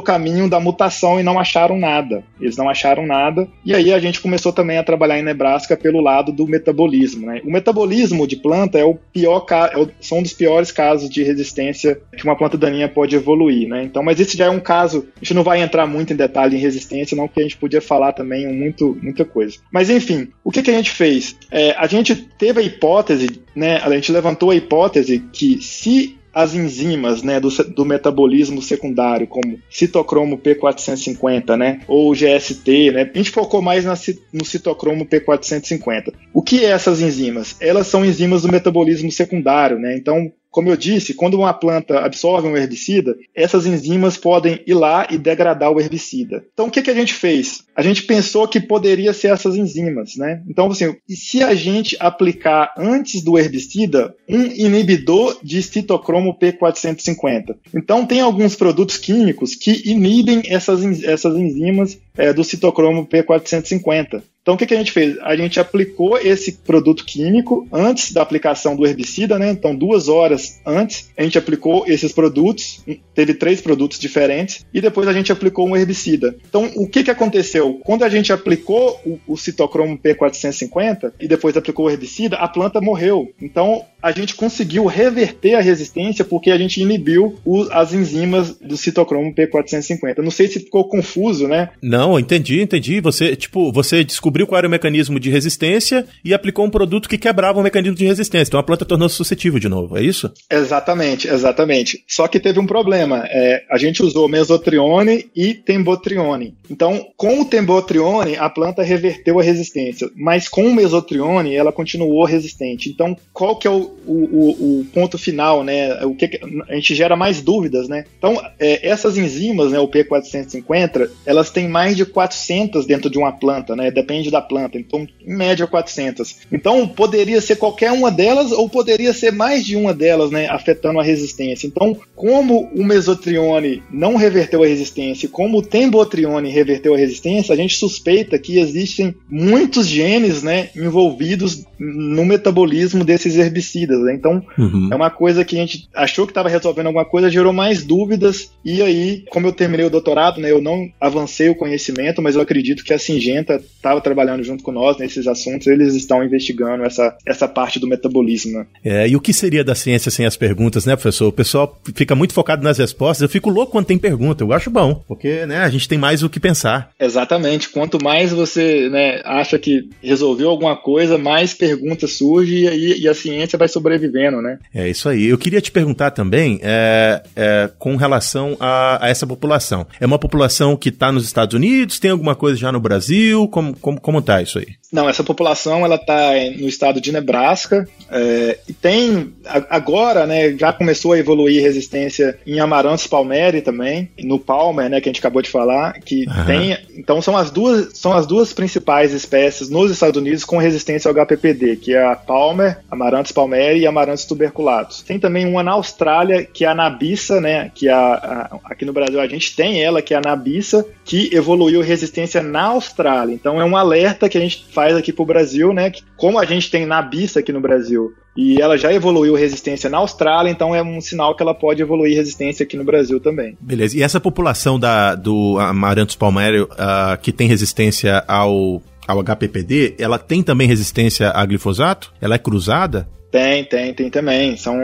[0.00, 2.24] caminho da mutação e não acharam nada.
[2.40, 3.46] Eles não acharam nada.
[3.64, 7.26] E aí a gente começou também a trabalhar em Nebraska pelo lado do metabolismo.
[7.26, 7.40] Né?
[7.44, 12.00] O metabolismo de planta é o pior, é são um dos piores casos de resistência
[12.16, 13.68] que uma planta daninha pode evoluir.
[13.68, 13.84] Né?
[13.84, 15.06] Então, mas esse já é um caso.
[15.16, 17.80] A gente não vai entrar muito em detalhe em resistência, não, porque a gente podia
[17.80, 19.58] falar também muito, muita coisa.
[19.70, 21.36] Mas enfim, o que, que a gente fez?
[21.52, 23.76] É, a gente teve a hipótese, né?
[23.78, 29.58] A gente levantou a hipótese que se as enzimas né, do, do, metabolismo secundário, como
[29.70, 33.94] citocromo P450, né, ou GST, né, a gente focou mais na,
[34.34, 36.12] no citocromo P450.
[36.34, 37.56] O que é essas enzimas?
[37.58, 42.48] Elas são enzimas do metabolismo secundário, né, então como eu disse, quando uma planta absorve
[42.48, 46.46] um herbicida, essas enzimas podem ir lá e degradar o herbicida.
[46.54, 47.62] Então, o que, que a gente fez?
[47.76, 50.42] A gente pensou que poderia ser essas enzimas, né?
[50.48, 57.54] Então, assim, e se a gente aplicar antes do herbicida um inibidor de citocromo P450?
[57.74, 64.22] Então, tem alguns produtos químicos que inibem essas, essas enzimas é, do citocromo P450.
[64.46, 65.18] Então, o que, que, a gente fez?
[65.22, 69.50] A gente aplicou esse produto químico antes da aplicação do herbicida, né?
[69.50, 72.80] Então, duas horas antes, a gente aplicou esses produtos,
[73.12, 76.36] teve três produtos diferentes, e depois a gente aplicou um herbicida.
[76.48, 77.80] Então, o que, que aconteceu?
[77.82, 82.80] Quando a gente aplicou o, o citocromo P450 e depois aplicou o herbicida, a planta
[82.80, 83.28] morreu.
[83.42, 87.34] Então, a gente conseguiu reverter a resistência porque a gente inibiu
[87.72, 90.18] as enzimas do citocromo P450.
[90.18, 91.70] Não sei se ficou confuso, né?
[91.82, 93.00] Não, entendi, entendi.
[93.00, 97.16] Você, tipo, você descobriu qual era o mecanismo de resistência e aplicou um produto que
[97.16, 98.50] quebrava o mecanismo de resistência.
[98.50, 100.32] Então a planta tornou-se suscetível de novo, é isso?
[100.50, 102.02] Exatamente, exatamente.
[102.06, 103.24] Só que teve um problema.
[103.26, 106.54] É, a gente usou mesotrione e tembotrione.
[106.70, 112.24] Então, com o tembotrione, a planta reverteu a resistência, mas com o mesotrione, ela continuou
[112.24, 112.88] resistente.
[112.88, 116.04] Então, qual que é o, o, o, ponto final, né?
[116.04, 118.04] O que a gente gera mais dúvidas, né?
[118.18, 123.32] Então, é, essas enzimas, né, o P450, elas têm mais de 400 dentro de uma
[123.32, 123.90] planta, né?
[123.90, 124.78] Depende da planta.
[124.78, 126.36] Então, em média 400.
[126.52, 131.00] Então, poderia ser qualquer uma delas ou poderia ser mais de uma delas, né, afetando
[131.00, 131.66] a resistência.
[131.66, 137.56] Então, como o mesotrione não reverteu a resistência, como o tembotrione reverteu a resistência, a
[137.56, 144.00] gente suspeita que existem muitos genes, né, envolvidos no metabolismo desses herbicidas.
[144.00, 144.14] Né?
[144.14, 144.88] Então, uhum.
[144.90, 148.50] é uma coisa que a gente achou que estava resolvendo alguma coisa, gerou mais dúvidas,
[148.64, 152.40] e aí, como eu terminei o doutorado, né, eu não avancei o conhecimento, mas eu
[152.40, 157.16] acredito que a Singenta estava trabalhando junto com nós nesses assuntos, eles estão investigando essa,
[157.26, 158.58] essa parte do metabolismo.
[158.58, 158.66] Né?
[158.84, 161.28] É, e o que seria da ciência sem as perguntas, né, professor?
[161.28, 164.70] O pessoal fica muito focado nas respostas, eu fico louco quando tem pergunta, eu acho
[164.70, 166.90] bom, porque né, a gente tem mais o que pensar.
[166.98, 173.02] Exatamente, quanto mais você né, acha que resolveu alguma coisa, mais perguntas pergunta surge e,
[173.02, 174.58] e, a ciência vai sobrevivendo, né?
[174.74, 175.26] É isso aí.
[175.26, 179.86] Eu queria te perguntar também é, é, com relação a, a, essa população.
[180.00, 181.98] É uma população que está nos Estados Unidos?
[181.98, 183.48] Tem alguma coisa já no Brasil?
[183.48, 184.76] Como, como, como tá isso aí?
[184.92, 189.32] Não, essa população ela está no estado de Nebraska é, e tem
[189.68, 195.08] agora, né, já começou a evoluir resistência em Amaranthus palmeri também, no Palmer, né, que
[195.08, 196.44] a gente acabou de falar, que uhum.
[196.46, 201.08] tem, então são as duas são as duas principais espécies nos Estados Unidos com resistência
[201.08, 205.02] ao HPPD, que é a Palmer, Amaranthus palmeri e Amaranthus tuberculatus.
[205.02, 208.84] Tem também uma na Austrália que é a Nabissa, né, que é a, a, aqui
[208.84, 213.34] no Brasil a gente tem ela que é a Nabissa, que evoluiu resistência na Austrália.
[213.34, 215.88] Então é um alerta que a gente faz aqui para o Brasil, né?
[215.88, 219.96] Que, como a gente tem Nabissa aqui no Brasil e ela já evoluiu resistência na
[219.96, 223.56] Austrália, então é um sinal que ela pode evoluir resistência aqui no Brasil também.
[223.58, 223.96] Beleza.
[223.96, 230.18] E essa população da, do Amaranthus palmario uh, que tem resistência ao ao HPPD, ela
[230.18, 232.12] tem também resistência a glifosato?
[232.20, 233.08] Ela é cruzada?
[233.36, 234.56] Tem, tem, tem também.
[234.56, 234.74] São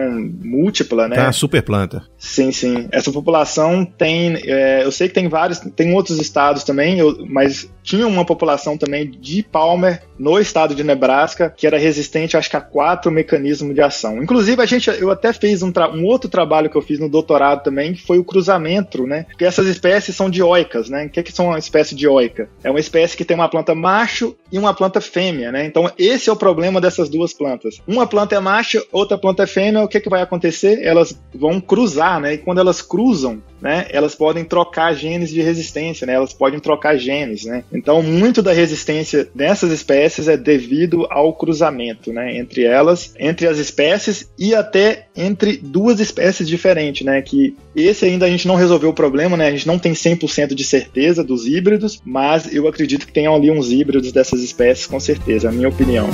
[0.45, 1.17] múltipla, né?
[1.17, 2.03] Tá, super planta.
[2.19, 2.87] Sim, sim.
[2.93, 4.37] Essa população tem.
[4.45, 8.77] É, eu sei que tem vários, tem outros estados também, eu, mas tinha uma população
[8.77, 13.75] também de Palmer no estado de Nebraska que era resistente, acho que a quatro mecanismos
[13.75, 14.23] de ação.
[14.23, 17.63] Inclusive, a gente, eu até fiz um, um outro trabalho que eu fiz no doutorado
[17.63, 19.25] também, que foi o cruzamento, né?
[19.31, 21.07] Porque essas espécies são dioicas, né?
[21.07, 22.49] O que, é que são uma espécie dioica?
[22.63, 25.65] É uma espécie que tem uma planta macho e uma planta fêmea, né?
[25.65, 27.81] Então, esse é o problema dessas duas plantas.
[27.87, 30.83] Uma planta é macho, outra planta é fêmea, o que, é que vai acontecer?
[30.83, 32.35] Elas vão cruzar, né?
[32.35, 33.87] E quando elas cruzam, né?
[33.91, 36.15] Elas podem trocar genes de resistência, né?
[36.15, 37.65] Elas podem trocar genes, né?
[37.73, 42.37] Então, muito da resistência dessas espécies é devido ao cruzamento, né?
[42.37, 47.23] Entre elas, entre as espécies e até entre duas espécies diferentes, né?
[47.23, 49.47] Que esse ainda a gente não resolveu o problema, né?
[49.47, 53.51] A gente não tem 100% de certeza dos híbridos, mas eu acredito que tenham ali
[53.51, 56.09] uns híbridos dessas espécies, com certeza, é a minha opinião.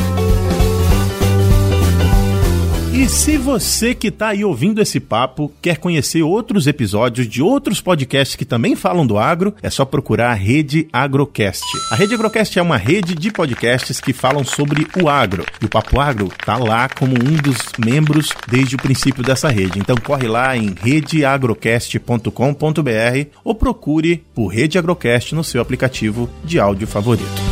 [2.98, 7.80] E se você que está aí ouvindo esse papo quer conhecer outros episódios de outros
[7.80, 11.62] podcasts que também falam do agro, é só procurar a Rede Agrocast.
[11.92, 15.46] A Rede Agrocast é uma rede de podcasts que falam sobre o agro.
[15.62, 19.78] E o Papo Agro tá lá como um dos membros desde o princípio dessa rede.
[19.78, 26.88] Então corre lá em redeagrocast.com.br ou procure por Rede Agrocast no seu aplicativo de áudio
[26.88, 27.47] favorito.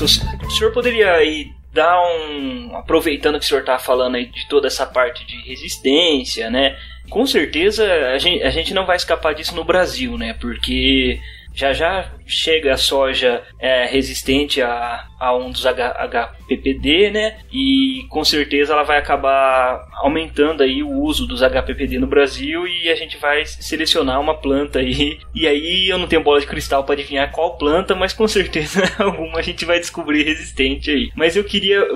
[0.00, 2.76] O senhor poderia aí dar um.
[2.76, 6.76] Aproveitando que o senhor está falando aí de toda essa parte de resistência, né?
[7.10, 10.34] Com certeza a gente, a gente não vai escapar disso no Brasil, né?
[10.34, 11.20] Porque
[11.54, 17.38] já já chega a soja é, resistente a, a um dos HPPD, né?
[17.52, 22.88] E com certeza ela vai acabar aumentando aí o uso dos HPPD no Brasil e
[22.88, 25.18] a gente vai selecionar uma planta aí.
[25.34, 28.82] E aí eu não tenho bola de cristal para adivinhar qual planta, mas com certeza
[28.98, 31.10] alguma a gente vai descobrir resistente aí.
[31.14, 31.86] Mas eu queria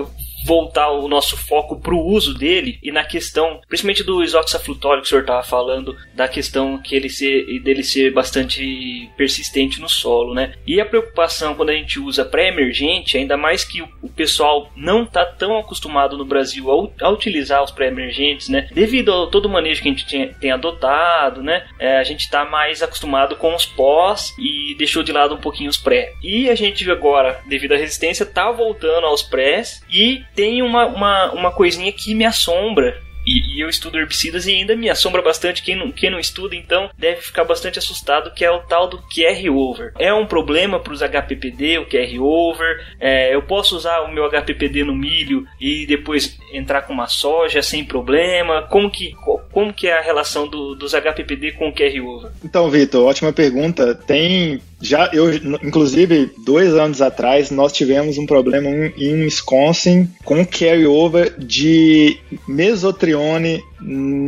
[0.47, 5.07] voltar o nosso foco para o uso dele e na questão, principalmente do isoxaflutório que
[5.07, 10.33] o senhor estava falando, da questão que ele ser, dele ser bastante persistente no solo,
[10.33, 10.53] né?
[10.65, 15.25] E a preocupação quando a gente usa pré-emergente, ainda mais que o, pessoal não está
[15.25, 18.69] tão acostumado no Brasil a, a utilizar os pré-emergentes, né?
[18.71, 21.67] Devido a todo o manejo que a gente tem, tem adotado, né?
[21.77, 25.69] É, a gente está mais acostumado com os pós e deixou de lado um pouquinho
[25.69, 26.13] os pré.
[26.23, 31.31] E a gente agora, devido à resistência, está voltando aos prés e tem uma, uma,
[31.31, 35.61] uma coisinha que me assombra e, e, eu estudo herbicidas e ainda me assombra bastante
[35.61, 38.99] quem não, quem não estuda, então deve ficar bastante assustado, que é o tal do
[38.99, 39.91] QR over.
[39.99, 42.95] É um problema para os HPPD, o QR over.
[43.01, 47.61] É, eu posso usar o meu HPPD no milho e depois entrar com uma soja
[47.61, 48.61] sem problema?
[48.69, 49.13] Como que,
[49.57, 52.31] como que é a relação do, dos HPPD com o QR over?
[52.45, 53.95] Então, Vitor, ótima pergunta.
[53.95, 61.33] Tem já eu, inclusive, dois anos atrás, nós tivemos um problema em Wisconsin com carryover
[61.39, 62.17] de
[62.47, 63.63] mesotrione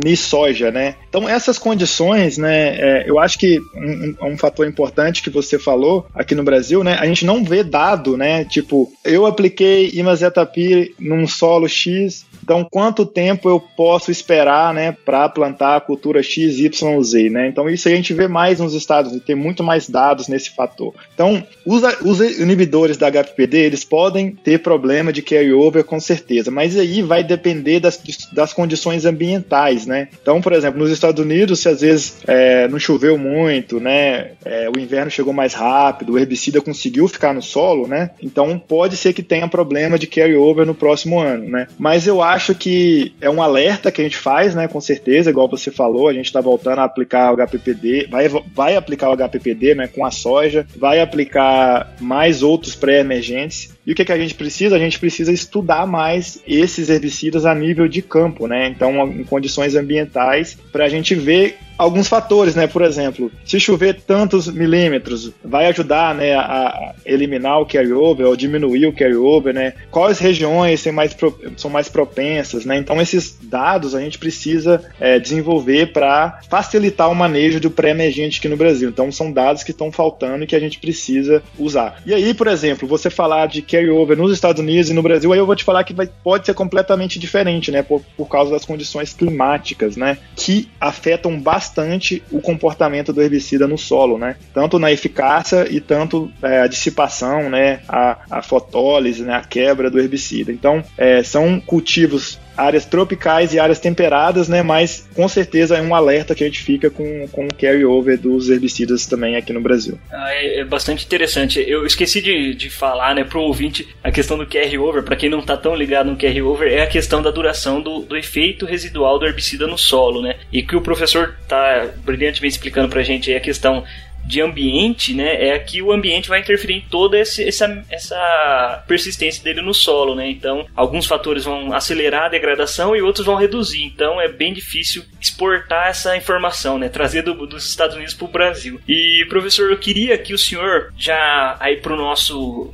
[0.02, 0.96] de soja, né?
[1.08, 2.76] Então essas condições, né?
[2.78, 6.96] É, eu acho que um, um, fator importante que você falou aqui no Brasil, né?
[7.00, 8.44] A gente não vê dado, né?
[8.44, 14.96] Tipo, eu apliquei imazetapir num solo X, então quanto tempo eu posso esperar, né?
[15.04, 17.46] Para plantar a cultura X, Y, Z, né?
[17.46, 20.92] Então isso a gente vê mais nos Estados tem muito mais dados nesse fator.
[21.14, 26.76] Então os, os inibidores da HPPD eles podem ter problema de carryover com certeza, mas
[26.76, 30.08] aí vai depender das, das condições ambientais, né?
[30.20, 34.32] Então, por exemplo, nos Estados Unidos, se às vezes é, não choveu muito, né?
[34.44, 38.10] É, o inverno chegou mais rápido, o herbicida conseguiu ficar no solo, né?
[38.20, 41.68] Então pode ser que tenha problema de carryover no próximo ano, né?
[41.78, 44.68] Mas eu acho que é um alerta que a gente faz, né?
[44.68, 48.76] Com certeza, igual você falou, a gente está voltando a aplicar o HPPD, vai, vai
[48.76, 49.86] aplicar o HPPD, né?
[49.86, 54.76] Com a soja, vai aplicar mais outros pré-emergentes e o que, que a gente precisa?
[54.76, 58.68] A gente precisa estudar mais esses herbicidas a nível de campo, né?
[58.68, 62.66] Então, em condições ambientais, para a gente ver alguns fatores, né?
[62.66, 68.86] Por exemplo, se chover tantos milímetros, vai ajudar, né, a eliminar o carryover ou diminuir
[68.86, 69.72] o carryover, né?
[69.90, 71.16] Quais regiões mais
[71.56, 72.76] são mais propensas, né?
[72.76, 78.48] Então esses dados a gente precisa é, desenvolver para facilitar o manejo do pré-emergente aqui
[78.48, 78.90] no Brasil.
[78.90, 82.02] Então são dados que estão faltando e que a gente precisa usar.
[82.04, 85.38] E aí, por exemplo, você falar de carryover nos Estados Unidos e no Brasil, aí
[85.38, 87.82] eu vou te falar que vai, pode ser completamente diferente, né?
[87.82, 90.18] Por, por causa das condições climáticas, né?
[90.36, 94.36] Que afetam bastante o comportamento do herbicida no solo, né?
[94.52, 97.80] Tanto na eficácia e tanto é, a dissipação, né?
[97.88, 99.34] A, a fotólise, né?
[99.34, 100.52] A quebra do herbicida.
[100.52, 104.62] Então, é, são cultivos áreas tropicais e áreas temperadas, né?
[104.62, 108.50] Mas com certeza é um alerta que a gente fica com, com o carry-over dos
[108.50, 109.98] herbicidas também aqui no Brasil.
[110.10, 111.64] Ah, é, é, bastante interessante.
[111.66, 115.42] Eu esqueci de, de falar, né, pro ouvinte, a questão do carry-over, para quem não
[115.42, 119.26] tá tão ligado no carry-over, é a questão da duração do, do efeito residual do
[119.26, 120.36] herbicida no solo, né?
[120.52, 123.84] E que o professor tá brilhantemente explicando pra gente aí a questão
[124.30, 129.42] de ambiente, né, é que o ambiente vai interferir em toda esse, essa, essa persistência
[129.42, 130.30] dele no solo, né?
[130.30, 133.82] Então, alguns fatores vão acelerar a degradação e outros vão reduzir.
[133.82, 138.28] Então, é bem difícil exportar essa informação, né, trazer do, dos Estados Unidos para o
[138.28, 138.80] Brasil.
[138.86, 142.72] E, professor, eu queria que o senhor, já aí para o nosso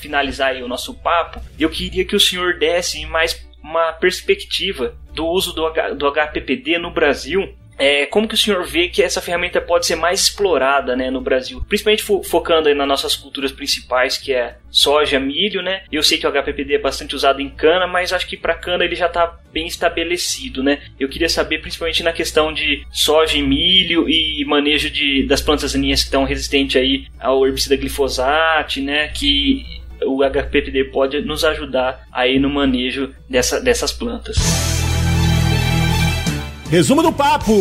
[0.00, 5.26] finalizar aí o nosso papo, eu queria que o senhor desse mais uma perspectiva do
[5.26, 9.20] uso do, H, do HPPD no Brasil é, como que o senhor vê que essa
[9.20, 11.64] ferramenta pode ser mais explorada né, no Brasil?
[11.68, 15.82] Principalmente fo focando nas nossas culturas principais, que é soja, milho, né?
[15.92, 18.84] Eu sei que o HPPD é bastante usado em cana, mas acho que para cana
[18.84, 20.80] ele já está bem estabelecido, né?
[20.98, 25.72] Eu queria saber principalmente na questão de soja e milho e manejo de, das plantas
[25.72, 29.08] daninhas que estão resistentes aí ao herbicida glifosato, né?
[29.08, 29.64] Que
[30.04, 34.75] o HPPD pode nos ajudar aí no manejo dessa, dessas plantas.
[36.70, 37.52] Resumo do papo!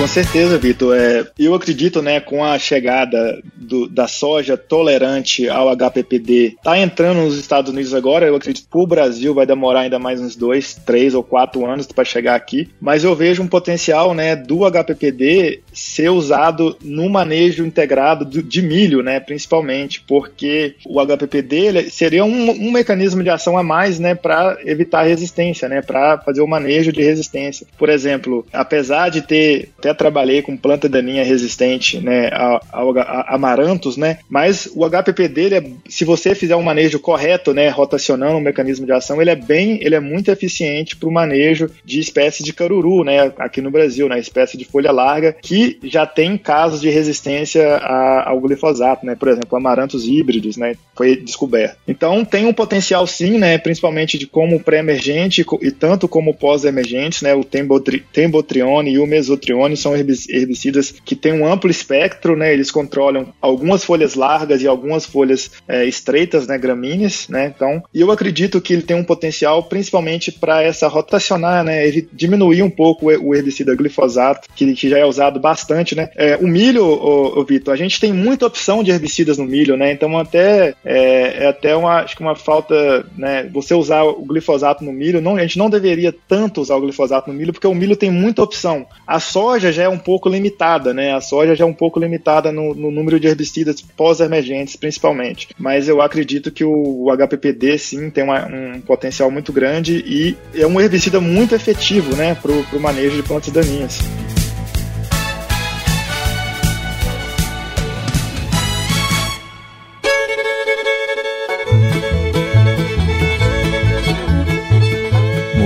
[0.00, 0.96] Com certeza, Vitor.
[0.96, 7.18] É, eu acredito, né, com a chegada do, da soja tolerante ao HPPD, tá entrando
[7.18, 8.26] nos Estados Unidos agora.
[8.26, 11.86] Eu acredito que o Brasil vai demorar ainda mais uns dois, três ou quatro anos
[11.86, 12.70] para chegar aqui.
[12.80, 19.02] Mas eu vejo um potencial, né, do HPPD ser usado no manejo integrado de milho,
[19.02, 24.56] né, principalmente, porque o HPPD seria um, um, mecanismo de ação a mais, né, para
[24.64, 27.66] evitar resistência, né, para fazer o manejo de resistência.
[27.76, 32.30] Por exemplo, apesar de ter até trabalhei com planta daninha resistente, né,
[32.72, 37.52] ao, a, amarantos, né, mas o HPP ele é, se você fizer um manejo correto,
[37.52, 41.12] né, rotacionando o mecanismo de ação, ele é bem, ele é muito eficiente para o
[41.12, 45.78] manejo de espécies de caruru, né, aqui no Brasil, né, espécie de folha larga, que
[45.84, 51.16] já tem casos de resistência a, ao glifosato, né, por exemplo, amarantos híbridos, né, foi
[51.16, 51.76] descoberto.
[51.86, 57.34] Então tem um potencial sim, né, principalmente de como pré-emergente e tanto como pós-emergentes, né,
[57.34, 62.52] o tembotrione e o mesotrione são herbicidas que têm um amplo espectro, né?
[62.52, 66.58] Eles controlam algumas folhas largas e algumas folhas é, estreitas, né?
[66.58, 67.52] Gramíneas, né?
[67.54, 71.90] Então, e eu acredito que ele tem um potencial principalmente para essa rotacionar, né?
[72.12, 76.10] Diminuir um pouco o herbicida glifosato, que, que já é usado bastante, né?
[76.16, 79.92] É, o milho, o Vitor, a gente tem muita opção de herbicidas no milho, né?
[79.92, 83.48] Então, até é, é até uma, acho que uma falta, né?
[83.52, 87.30] Você usar o glifosato no milho, não, a gente não deveria tanto usar o glifosato
[87.30, 88.86] no milho, porque o milho tem muita opção.
[89.06, 91.14] A soja já é um pouco limitada, né?
[91.14, 95.48] A soja já é um pouco limitada no, no número de herbicidas pós-emergentes, principalmente.
[95.58, 100.36] Mas eu acredito que o, o HPPD, sim, tem uma, um potencial muito grande e
[100.54, 102.34] é um herbicida muito efetivo, né?
[102.34, 104.00] Para o manejo de plantas daninhas.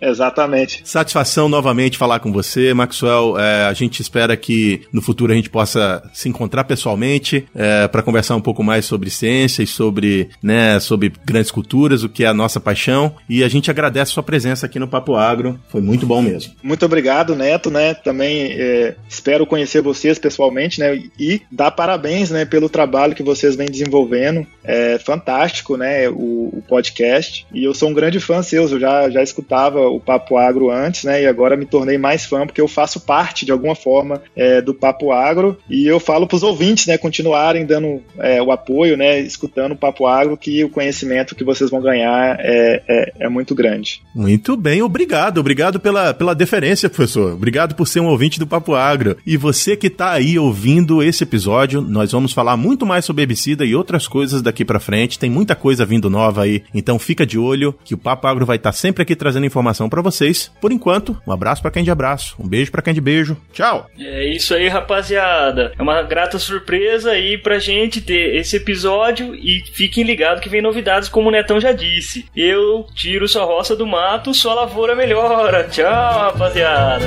[0.00, 0.80] exatamente.
[0.84, 3.38] Satisfação novamente falar com você, Maxwell.
[3.38, 4.53] É, a gente espera que
[4.92, 9.10] no futuro a gente possa se encontrar pessoalmente é, para conversar um pouco mais sobre
[9.10, 13.14] ciência e sobre, né, sobre grandes culturas, o que é a nossa paixão.
[13.28, 15.58] E a gente agradece a sua presença aqui no Papo Agro.
[15.68, 16.54] Foi muito bom mesmo.
[16.62, 17.94] Muito obrigado, Neto, né?
[17.94, 21.02] Também é, espero conhecer vocês pessoalmente, né?
[21.18, 24.46] E dar parabéns, né, pelo trabalho que vocês vêm desenvolvendo.
[24.62, 27.46] É fantástico, né, o, o podcast.
[27.52, 31.04] E eu sou um grande fã seu, eu já, já escutava o Papo Agro antes,
[31.04, 34.60] né, e agora me tornei mais fã porque eu faço parte, de alguma forma, é,
[34.60, 35.56] do Papo Agro.
[35.68, 39.76] E eu falo para os ouvintes, né, continuarem dando é, o apoio, né, escutando o
[39.76, 44.02] Papo Agro, que o conhecimento que vocês vão ganhar é, é, é muito grande.
[44.14, 45.38] Muito bem, obrigado.
[45.38, 47.32] Obrigado pela, pela deferência, professor.
[47.32, 49.16] Obrigado por ser um ouvinte do Papo Agro.
[49.26, 53.64] E você que está aí ouvindo esse episódio, nós vamos falar muito mais sobre herbicida
[53.64, 55.18] e outras coisas daqui para frente.
[55.18, 58.56] Tem muita coisa vindo nova aí, então fica de olho que o Papo Agro vai
[58.56, 60.50] estar tá sempre aqui trazendo informação para vocês.
[60.60, 63.36] Por enquanto, um abraço para quem de abraço, um beijo para quem de beijo.
[63.52, 63.88] Tchau.
[63.98, 65.72] É isso aí, rapaziada.
[65.78, 70.62] É uma grata surpresa aí pra gente ter esse episódio e fiquem ligados que vem
[70.62, 72.26] novidades como o Netão já disse.
[72.36, 75.64] Eu tiro sua roça do mato, sua lavoura melhora.
[75.64, 77.06] Tchau, rapaziada.